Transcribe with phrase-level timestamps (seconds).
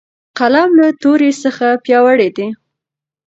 [0.37, 2.47] قلم له تورې څخه پیاوړی دی.